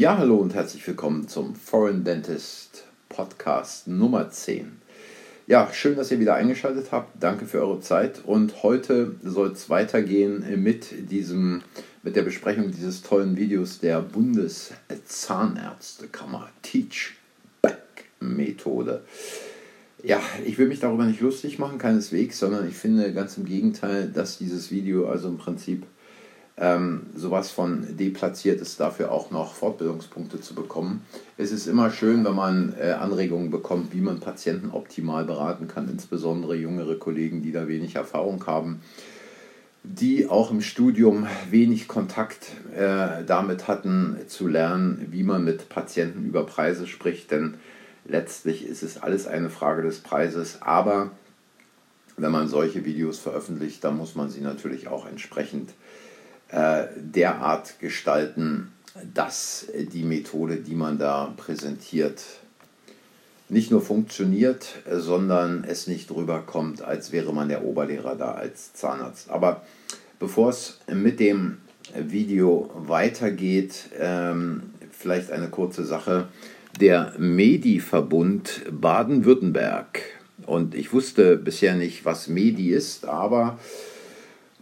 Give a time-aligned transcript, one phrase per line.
[0.00, 4.80] Ja, hallo und herzlich willkommen zum Foreign Dentist Podcast Nummer 10.
[5.46, 7.22] Ja, schön, dass ihr wieder eingeschaltet habt.
[7.22, 8.24] Danke für eure Zeit.
[8.24, 11.60] Und heute soll es weitergehen mit diesem,
[12.02, 17.16] mit der Besprechung dieses tollen Videos der Bundeszahnärztekammer Teach
[17.60, 19.02] Back Methode.
[20.02, 24.08] Ja, ich will mich darüber nicht lustig machen, keineswegs, sondern ich finde ganz im Gegenteil,
[24.08, 25.84] dass dieses Video also im Prinzip
[26.60, 31.02] ähm, sowas von deplatziert ist, dafür auch noch Fortbildungspunkte zu bekommen.
[31.38, 35.88] Es ist immer schön, wenn man äh, Anregungen bekommt, wie man Patienten optimal beraten kann,
[35.88, 38.82] insbesondere jüngere Kollegen, die da wenig Erfahrung haben,
[39.82, 46.26] die auch im Studium wenig Kontakt äh, damit hatten, zu lernen, wie man mit Patienten
[46.26, 47.54] über Preise spricht, denn
[48.04, 51.12] letztlich ist es alles eine Frage des Preises, aber
[52.18, 55.70] wenn man solche Videos veröffentlicht, dann muss man sie natürlich auch entsprechend
[56.52, 58.72] äh, derart gestalten,
[59.14, 62.22] dass die Methode, die man da präsentiert,
[63.48, 69.30] nicht nur funktioniert, sondern es nicht rüberkommt, als wäre man der Oberlehrer da als Zahnarzt.
[69.30, 69.62] Aber
[70.18, 71.58] bevor es mit dem
[71.94, 74.62] Video weitergeht, ähm,
[74.92, 76.28] vielleicht eine kurze Sache.
[76.80, 80.00] Der Medi-Verbund Baden-Württemberg.
[80.46, 83.58] Und ich wusste bisher nicht, was Medi ist, aber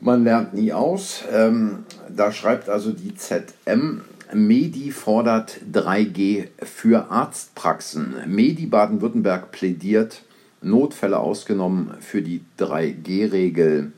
[0.01, 1.25] man lernt nie aus.
[1.33, 8.15] Ähm, da schreibt also die ZM, Medi fordert 3G für Arztpraxen.
[8.27, 10.23] Medi Baden-Württemberg plädiert,
[10.61, 13.93] Notfälle ausgenommen, für die 3G-Regel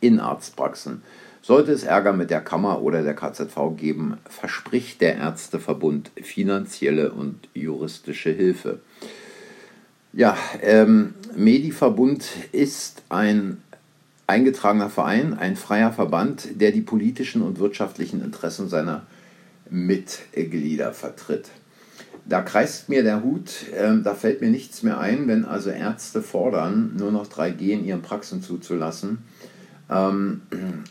[0.00, 1.02] in Arztpraxen.
[1.40, 7.48] Sollte es Ärger mit der Kammer oder der KZV geben, verspricht der Ärzteverbund finanzielle und
[7.54, 8.80] juristische Hilfe.
[10.12, 13.62] Ja, ähm, Medi-Verbund ist ein
[14.32, 19.02] eingetragener Verein, ein freier Verband, der die politischen und wirtschaftlichen Interessen seiner
[19.68, 21.50] Mitglieder vertritt.
[22.24, 26.22] Da kreist mir der Hut, äh, da fällt mir nichts mehr ein, wenn also Ärzte
[26.22, 29.18] fordern, nur noch 3G in ihren Praxen zuzulassen.
[29.90, 30.40] Ähm,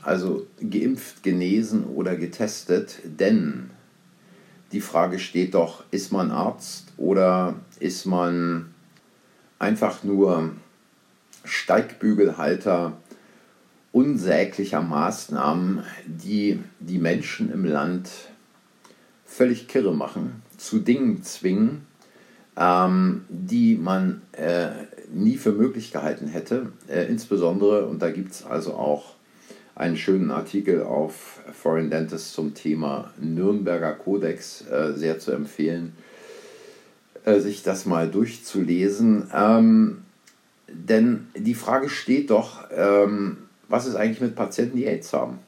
[0.04, 3.72] also geimpft, genesen oder getestet, denn
[4.72, 8.68] die Frage steht doch, ist man Arzt oder ist man
[9.58, 10.52] einfach nur
[11.44, 12.98] Steigbügelhalter
[13.92, 18.10] unsäglicher Maßnahmen, die die Menschen im Land
[19.26, 21.86] völlig kirre machen, zu Dingen zwingen,
[22.58, 24.70] ähm, die man äh,
[25.14, 26.72] nie für möglich gehalten hätte.
[26.88, 29.16] Äh, insbesondere, und da gibt es also auch
[29.76, 35.94] einen schönen Artikel auf Foreign Dentist zum Thema Nürnberger Kodex, äh, sehr zu empfehlen,
[37.26, 39.30] äh, sich das mal durchzulesen.
[39.34, 40.02] Ähm,
[40.68, 43.38] denn die Frage steht doch, ähm,
[43.72, 45.40] was ist eigentlich mit Patienten, die AIDS haben?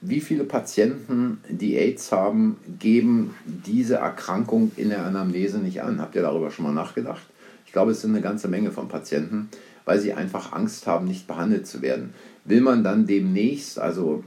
[0.00, 6.00] Wie viele Patienten, die AIDS haben, geben diese Erkrankung in der Anamnese nicht an?
[6.00, 7.22] Habt ihr darüber schon mal nachgedacht?
[7.66, 9.48] Ich glaube, es sind eine ganze Menge von Patienten,
[9.84, 12.14] weil sie einfach Angst haben, nicht behandelt zu werden.
[12.44, 14.24] Will man dann demnächst, also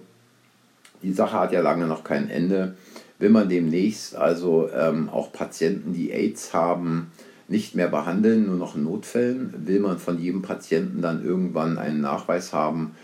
[1.02, 2.76] die Sache hat ja lange noch kein Ende,
[3.20, 7.12] will man demnächst also ähm, auch Patienten, die AIDS haben,
[7.48, 9.54] nicht mehr behandeln, nur noch in Notfällen.
[9.68, 12.96] Will man von jedem Patienten dann irgendwann einen Nachweis haben,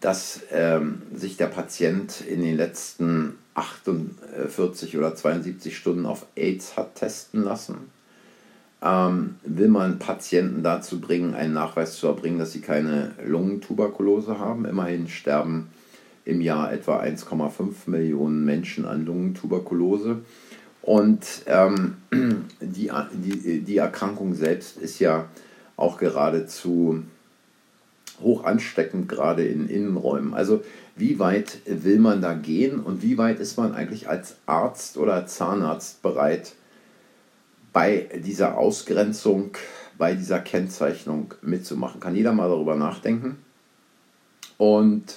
[0.00, 6.96] dass ähm, sich der Patient in den letzten 48 oder 72 Stunden auf AIDS hat
[6.96, 7.90] testen lassen?
[8.82, 14.64] Ähm, will man Patienten dazu bringen, einen Nachweis zu erbringen, dass sie keine Lungentuberkulose haben?
[14.64, 15.68] Immerhin sterben
[16.24, 20.18] im Jahr etwa 1,5 Millionen Menschen an Lungentuberkulose.
[20.86, 21.96] Und ähm,
[22.60, 25.26] die, die, die Erkrankung selbst ist ja
[25.76, 27.02] auch geradezu
[28.22, 30.32] hoch ansteckend, gerade in Innenräumen.
[30.32, 30.62] Also
[30.94, 35.26] wie weit will man da gehen und wie weit ist man eigentlich als Arzt oder
[35.26, 36.52] Zahnarzt bereit,
[37.72, 39.50] bei dieser Ausgrenzung,
[39.98, 42.00] bei dieser Kennzeichnung mitzumachen?
[42.00, 43.38] Kann jeder mal darüber nachdenken?
[44.56, 45.16] Und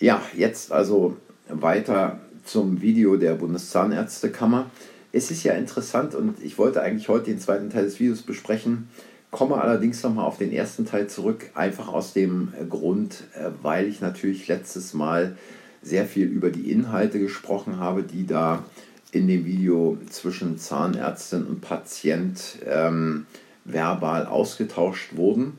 [0.00, 4.70] ja, jetzt also weiter zum Video der Bundeszahnärztekammer.
[5.12, 8.88] Es ist ja interessant und ich wollte eigentlich heute den zweiten Teil des Videos besprechen,
[9.30, 14.00] komme allerdings nochmal auf den ersten Teil zurück, einfach aus dem Grund, äh, weil ich
[14.00, 15.36] natürlich letztes Mal
[15.82, 18.64] sehr viel über die Inhalte gesprochen habe, die da
[19.12, 23.26] in dem Video zwischen Zahnärztin und Patient ähm,
[23.64, 25.58] verbal ausgetauscht wurden.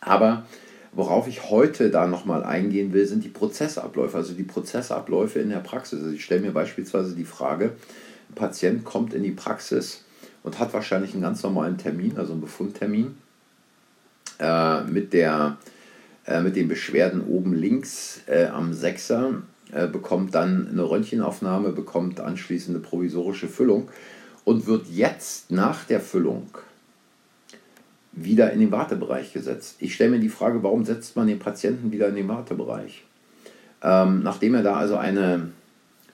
[0.00, 0.46] Aber
[0.96, 5.58] Worauf ich heute da nochmal eingehen will, sind die Prozessabläufe, also die Prozessabläufe in der
[5.58, 6.00] Praxis.
[6.00, 7.72] Also ich stelle mir beispielsweise die Frage,
[8.30, 10.04] ein Patient kommt in die Praxis
[10.42, 13.14] und hat wahrscheinlich einen ganz normalen Termin, also einen Befundtermin,
[14.38, 15.58] äh, mit, der,
[16.24, 22.20] äh, mit den Beschwerden oben links äh, am Sechser äh, bekommt dann eine Röntgenaufnahme, bekommt
[22.20, 23.90] anschließend eine provisorische Füllung
[24.46, 26.46] und wird jetzt nach der Füllung
[28.16, 29.76] wieder in den Wartebereich gesetzt.
[29.78, 33.04] Ich stelle mir die Frage, warum setzt man den Patienten wieder in den Wartebereich?
[33.82, 35.50] Ähm, nachdem er da also eine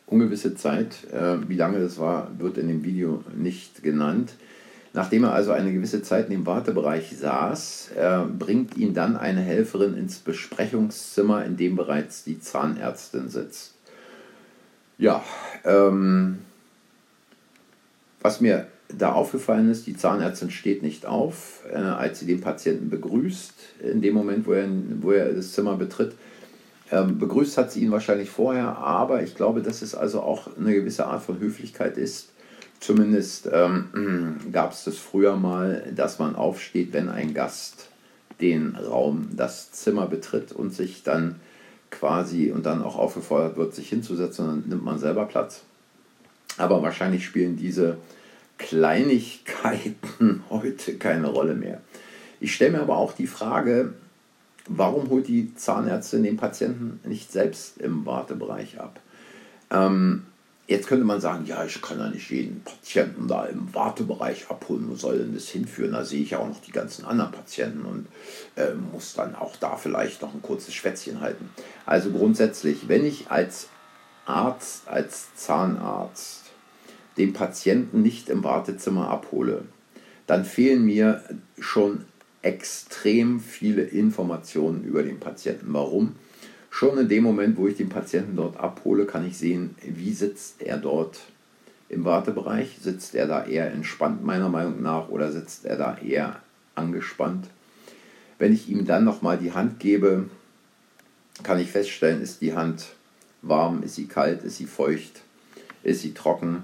[0.06, 4.34] ungewisse Zeit, äh, wie lange das war, wird in dem Video nicht genannt,
[4.94, 9.40] Nachdem er also eine gewisse Zeit in dem Wartebereich saß, äh, bringt ihn dann eine
[9.40, 13.74] Helferin ins Besprechungszimmer, in dem bereits die Zahnärztin sitzt.
[14.98, 15.24] Ja,
[15.64, 16.40] ähm,
[18.20, 18.66] was mir
[18.96, 23.54] da aufgefallen ist, die Zahnärztin steht nicht auf, äh, als sie den Patienten begrüßt,
[23.92, 24.68] in dem Moment, wo er,
[25.00, 26.14] wo er das Zimmer betritt.
[26.90, 30.74] Ähm, begrüßt hat sie ihn wahrscheinlich vorher, aber ich glaube, dass es also auch eine
[30.74, 32.32] gewisse Art von Höflichkeit ist,
[32.82, 37.90] Zumindest ähm, gab es das früher mal, dass man aufsteht, wenn ein Gast
[38.40, 41.36] den Raum, das Zimmer betritt und sich dann
[41.92, 45.62] quasi und dann auch aufgefordert wird, sich hinzusetzen, dann nimmt man selber Platz.
[46.58, 47.98] Aber wahrscheinlich spielen diese
[48.62, 51.80] Kleinigkeiten heute keine Rolle mehr.
[52.40, 53.94] Ich stelle mir aber auch die Frage,
[54.68, 59.00] warum holt die Zahnärztin den Patienten nicht selbst im Wartebereich ab?
[59.70, 60.24] Ähm,
[60.68, 64.88] Jetzt könnte man sagen, ja, ich kann ja nicht jeden Patienten da im Wartebereich abholen,
[64.88, 65.92] wo soll denn das hinführen?
[65.92, 68.06] Da sehe ich ja auch noch die ganzen anderen Patienten und
[68.54, 71.50] äh, muss dann auch da vielleicht noch ein kurzes Schwätzchen halten.
[71.84, 73.68] Also grundsätzlich, wenn ich als
[74.24, 76.41] Arzt, als Zahnarzt
[77.16, 79.62] den Patienten nicht im Wartezimmer abhole,
[80.26, 81.22] dann fehlen mir
[81.58, 82.04] schon
[82.42, 85.72] extrem viele Informationen über den Patienten.
[85.72, 86.16] Warum?
[86.70, 90.62] Schon in dem Moment, wo ich den Patienten dort abhole, kann ich sehen, wie sitzt
[90.62, 91.20] er dort
[91.88, 92.78] im Wartebereich.
[92.80, 96.40] Sitzt er da eher entspannt meiner Meinung nach oder sitzt er da eher
[96.74, 97.48] angespannt?
[98.38, 100.28] Wenn ich ihm dann nochmal die Hand gebe,
[101.42, 102.86] kann ich feststellen, ist die Hand
[103.42, 105.22] warm, ist sie kalt, ist sie feucht,
[105.82, 106.62] ist sie trocken.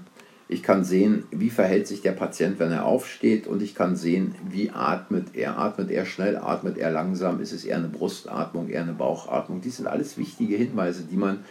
[0.51, 4.33] Ich kann sehen, wie verhält sich der Patient, wenn er aufsteht und ich kann sehen,
[4.49, 5.59] wie atmet er.
[5.59, 9.61] Atmet er schnell, atmet er langsam, ist es eher eine Brustatmung, eher eine Bauchatmung.
[9.61, 11.45] Dies sind alles wichtige Hinweise, die man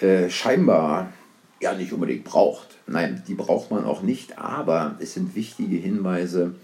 [0.00, 1.12] äh, scheinbar
[1.60, 2.78] ja nicht unbedingt braucht.
[2.86, 6.54] Nein, die braucht man auch nicht, aber es sind wichtige Hinweise,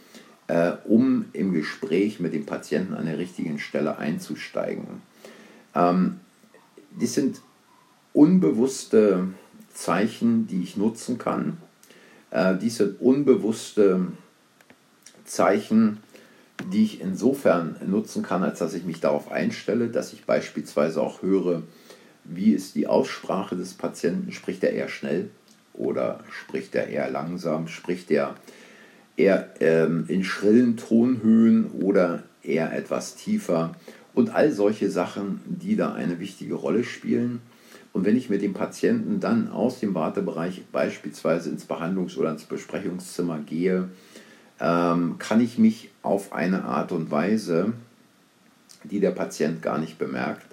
[0.46, 5.02] äh, um im Gespräch mit dem Patienten an der richtigen Stelle einzusteigen.
[5.74, 6.20] Ähm,
[7.00, 7.40] das sind
[8.12, 9.26] unbewusste
[9.76, 11.58] Zeichen, die ich nutzen kann.
[12.30, 14.06] Äh, dies sind unbewusste
[15.24, 15.98] Zeichen,
[16.72, 21.22] die ich insofern nutzen kann, als dass ich mich darauf einstelle, dass ich beispielsweise auch
[21.22, 21.62] höre,
[22.24, 25.28] wie ist die Aussprache des Patienten, spricht er eher schnell
[25.74, 28.34] oder spricht er eher langsam, spricht er
[29.16, 33.74] eher ähm, in schrillen Tonhöhen oder eher etwas tiefer
[34.14, 37.40] und all solche Sachen, die da eine wichtige Rolle spielen.
[37.96, 42.44] Und wenn ich mit dem Patienten dann aus dem Wartebereich beispielsweise ins Behandlungs- oder ins
[42.44, 43.88] Besprechungszimmer gehe,
[44.60, 47.72] ähm, kann ich mich auf eine Art und Weise,
[48.84, 50.44] die der Patient gar nicht bemerkt,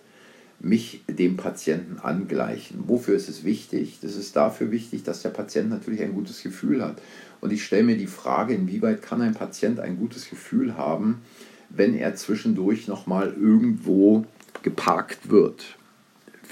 [0.61, 2.85] mich dem Patienten angleichen.
[2.87, 3.99] Wofür ist es wichtig?
[4.01, 7.01] Das ist dafür wichtig, dass der Patient natürlich ein gutes Gefühl hat.
[7.41, 11.19] Und ich stelle mir die Frage, inwieweit kann ein Patient ein gutes Gefühl haben,
[11.67, 14.23] wenn er zwischendurch nochmal irgendwo
[14.61, 15.75] geparkt wird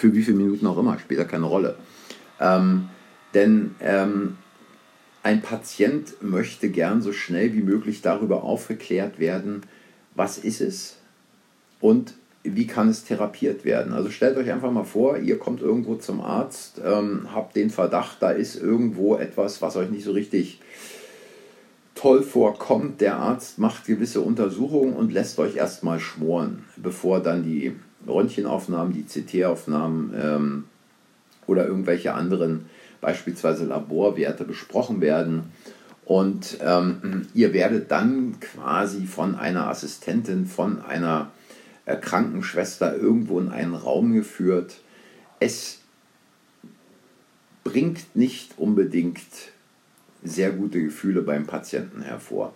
[0.01, 1.75] für wie viele Minuten auch immer, spielt ja keine Rolle.
[2.39, 2.89] Ähm,
[3.35, 4.37] denn ähm,
[5.21, 9.61] ein Patient möchte gern so schnell wie möglich darüber aufgeklärt werden,
[10.15, 10.97] was ist es
[11.79, 13.93] und wie kann es therapiert werden.
[13.93, 18.17] Also stellt euch einfach mal vor, ihr kommt irgendwo zum Arzt, ähm, habt den Verdacht,
[18.21, 20.59] da ist irgendwo etwas, was euch nicht so richtig
[21.93, 23.01] toll vorkommt.
[23.01, 27.75] Der Arzt macht gewisse Untersuchungen und lässt euch erstmal schmoren, bevor dann die
[28.07, 30.63] Röntgenaufnahmen, die CT-Aufnahmen ähm,
[31.47, 32.65] oder irgendwelche anderen,
[33.01, 35.51] beispielsweise Laborwerte, besprochen werden.
[36.05, 41.31] Und ähm, ihr werdet dann quasi von einer Assistentin, von einer
[41.85, 44.79] äh, Krankenschwester irgendwo in einen Raum geführt.
[45.39, 45.79] Es
[47.63, 49.19] bringt nicht unbedingt
[50.23, 52.53] sehr gute Gefühle beim Patienten hervor.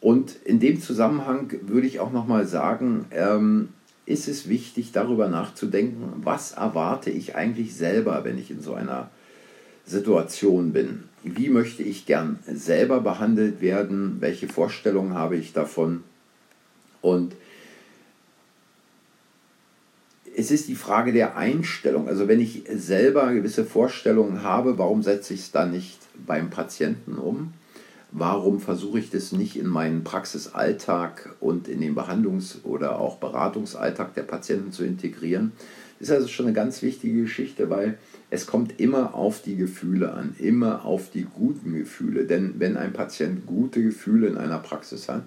[0.00, 3.68] Und in dem Zusammenhang würde ich auch nochmal sagen, ähm,
[4.12, 9.10] ist es wichtig, darüber nachzudenken, was erwarte ich eigentlich selber, wenn ich in so einer
[9.84, 11.04] Situation bin.
[11.24, 14.16] Wie möchte ich gern selber behandelt werden?
[14.20, 16.04] Welche Vorstellungen habe ich davon?
[17.00, 17.34] Und
[20.36, 22.08] es ist die Frage der Einstellung.
[22.08, 27.16] Also wenn ich selber gewisse Vorstellungen habe, warum setze ich es dann nicht beim Patienten
[27.16, 27.52] um?
[28.14, 34.12] Warum versuche ich das nicht in meinen Praxisalltag und in den Behandlungs- oder auch Beratungsalltag
[34.12, 35.52] der Patienten zu integrieren?
[35.98, 37.96] Ist also schon eine ganz wichtige Geschichte, weil
[38.28, 42.26] es kommt immer auf die Gefühle an, immer auf die guten Gefühle.
[42.26, 45.24] Denn wenn ein Patient gute Gefühle in einer Praxis hat,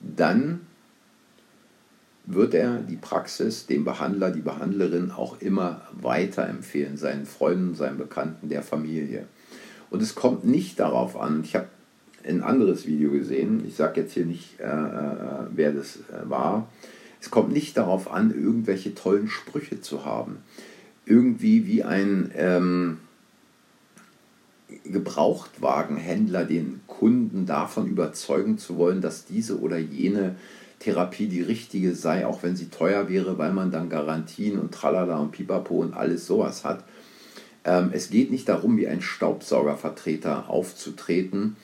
[0.00, 0.60] dann
[2.24, 8.48] wird er die Praxis dem Behandler, die Behandlerin auch immer weiterempfehlen, seinen Freunden, seinen Bekannten,
[8.48, 9.26] der Familie.
[9.90, 11.68] Und es kommt nicht darauf an, ich habe
[12.26, 16.68] ein anderes Video gesehen, ich sage jetzt hier nicht, äh, äh, wer das äh, war,
[17.20, 20.38] es kommt nicht darauf an, irgendwelche tollen Sprüche zu haben.
[21.06, 22.98] Irgendwie wie ein ähm,
[24.84, 30.36] Gebrauchtwagenhändler den Kunden davon überzeugen zu wollen, dass diese oder jene
[30.80, 35.18] Therapie die richtige sei, auch wenn sie teuer wäre, weil man dann Garantien und Tralala
[35.18, 36.84] und Pipapo und alles sowas hat.
[37.64, 41.56] Ähm, es geht nicht darum, wie ein Staubsaugervertreter aufzutreten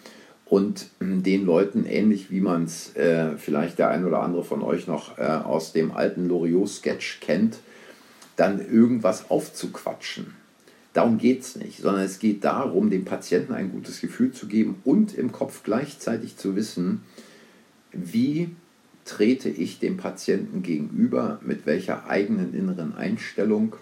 [0.50, 4.62] und ähm, den Leuten, ähnlich wie man es äh, vielleicht der ein oder andere von
[4.62, 7.60] euch noch äh, aus dem alten Loriot-Sketch kennt,
[8.36, 10.34] dann irgendwas aufzuquatschen.
[10.92, 14.80] Darum geht es nicht, sondern es geht darum, dem Patienten ein gutes Gefühl zu geben
[14.84, 17.02] und im Kopf gleichzeitig zu wissen,
[17.92, 18.50] wie
[19.04, 23.76] trete ich dem Patienten gegenüber, mit welcher eigenen inneren Einstellung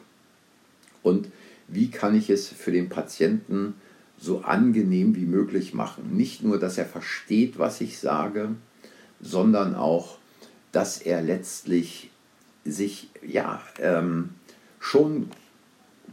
[1.03, 1.29] und
[1.67, 3.75] wie kann ich es für den Patienten
[4.19, 6.17] so angenehm wie möglich machen.
[6.17, 8.51] Nicht nur, dass er versteht, was ich sage,
[9.21, 10.19] sondern auch,
[10.73, 12.11] dass er letztlich
[12.65, 14.31] sich ja ähm,
[14.81, 15.31] schon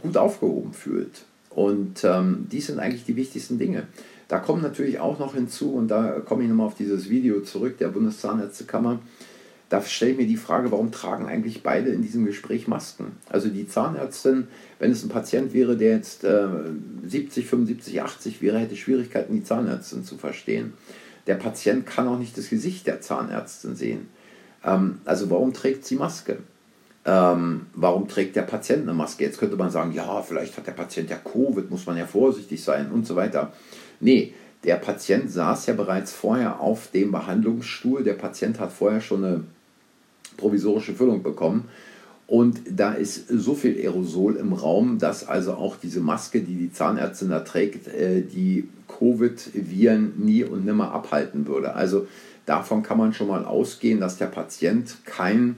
[0.02, 1.26] gut aufgehoben fühlt.
[1.50, 3.88] Und ähm, dies sind eigentlich die wichtigsten Dinge.
[4.28, 7.78] Da kommt natürlich auch noch hinzu, und da komme ich nochmal auf dieses Video zurück,
[7.78, 9.00] der Bundeszahnärztekammer,
[9.70, 13.14] da stelle ich mir die Frage, warum tragen eigentlich beide in diesem Gespräch Masken?
[13.30, 14.48] Also die Zahnärztin,
[14.80, 16.48] wenn es ein Patient wäre, der jetzt äh,
[17.06, 20.74] 70, 75, 80 wäre, hätte Schwierigkeiten, die Zahnärztin zu verstehen.
[21.28, 24.08] Der Patient kann auch nicht das Gesicht der Zahnärztin sehen.
[24.64, 26.38] Ähm, also warum trägt sie Maske?
[27.06, 29.24] Ähm, warum trägt der Patient eine Maske?
[29.24, 32.64] Jetzt könnte man sagen, ja, vielleicht hat der Patient ja Covid, muss man ja vorsichtig
[32.64, 33.52] sein und so weiter.
[34.00, 34.34] Nee,
[34.66, 38.04] der Patient saß ja bereits vorher auf dem Behandlungsstuhl.
[38.04, 39.44] Der Patient hat vorher schon eine
[40.38, 41.70] provisorische Füllung bekommen.
[42.28, 46.74] Und da ist so viel Aerosol im Raum, dass also auch diese Maske, die die
[46.74, 51.76] Zahnärztin da trägt, äh, die Covid-Viren nie und nimmer abhalten würde.
[51.76, 52.08] Also
[52.48, 55.58] davon kann man schon mal ausgehen, dass der Patient kein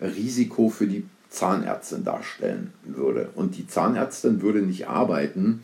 [0.00, 3.28] Risiko für die Zahnärztin darstellen würde.
[3.36, 5.62] Und die Zahnärztin würde nicht arbeiten,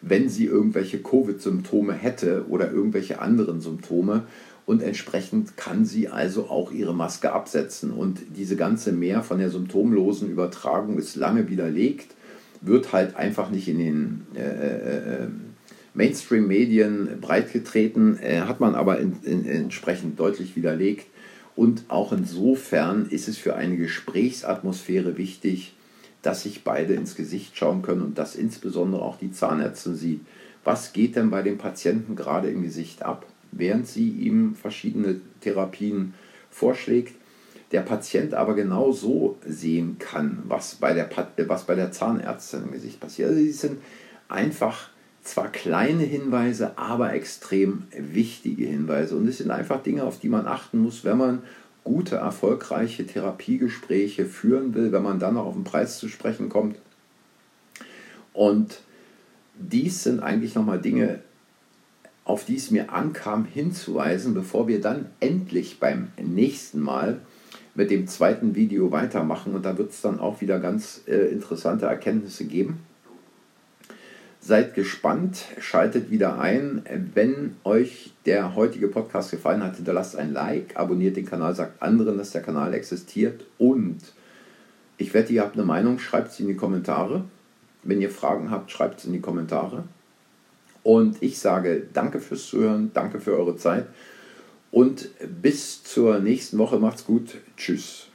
[0.00, 4.24] wenn sie irgendwelche Covid-Symptome hätte oder irgendwelche anderen Symptome.
[4.66, 7.90] Und entsprechend kann sie also auch ihre Maske absetzen.
[7.90, 12.14] Und diese ganze Mehr von der symptomlosen Übertragung ist lange widerlegt,
[12.60, 15.28] wird halt einfach nicht in den äh, äh, äh
[15.94, 21.06] Mainstream-Medien breitgetreten, äh, hat man aber in, in, entsprechend deutlich widerlegt.
[21.56, 25.74] Und auch insofern ist es für eine Gesprächsatmosphäre wichtig,
[26.28, 30.20] dass sich beide ins Gesicht schauen können und dass insbesondere auch die Zahnärztin sieht,
[30.62, 36.12] was geht denn bei dem Patienten gerade im Gesicht ab, während sie ihm verschiedene Therapien
[36.50, 37.14] vorschlägt.
[37.72, 41.08] Der Patient aber genau so sehen kann, was bei der,
[41.46, 43.30] was bei der Zahnärztin im Gesicht passiert.
[43.30, 43.78] Also, sie sind
[44.28, 44.90] einfach
[45.22, 49.16] zwar kleine Hinweise, aber extrem wichtige Hinweise.
[49.16, 51.42] Und es sind einfach Dinge, auf die man achten muss, wenn man
[51.88, 56.76] gute, erfolgreiche Therapiegespräche führen will, wenn man dann noch auf den Preis zu sprechen kommt.
[58.34, 58.82] Und
[59.58, 61.20] dies sind eigentlich nochmal Dinge,
[62.24, 67.20] auf die es mir ankam hinzuweisen, bevor wir dann endlich beim nächsten Mal
[67.74, 69.54] mit dem zweiten Video weitermachen.
[69.54, 72.80] Und da wird es dann auch wieder ganz äh, interessante Erkenntnisse geben.
[74.40, 76.82] Seid gespannt, schaltet wieder ein.
[77.14, 82.18] Wenn euch der heutige Podcast gefallen hat, hinterlasst ein Like, abonniert den Kanal, sagt anderen,
[82.18, 83.98] dass der Kanal existiert und
[84.96, 87.24] ich wette, ihr habt eine Meinung, schreibt sie in die Kommentare.
[87.82, 89.84] Wenn ihr Fragen habt, schreibt es in die Kommentare.
[90.82, 93.86] Und ich sage danke fürs Zuhören, danke für eure Zeit
[94.70, 95.10] und
[95.42, 96.78] bis zur nächsten Woche.
[96.78, 97.36] Macht's gut.
[97.56, 98.08] Tschüss.